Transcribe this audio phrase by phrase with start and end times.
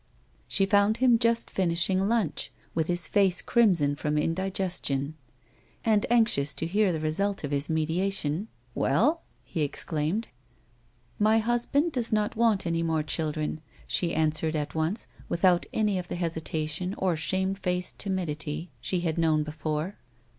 [0.47, 4.99] She found him just finishing lunch, with his face crimson fi'om indigestion.
[4.99, 7.71] He looked up as she came in, and, anxious to hear the result of her
[7.71, 8.47] mediation,"
[8.87, 9.17] Well 1"
[9.53, 10.29] he exclaimed."
[11.29, 16.07] My husband does not want any more children," she answered at once, without any of
[16.07, 19.99] the hesitation or shame faced timidity she had shown before.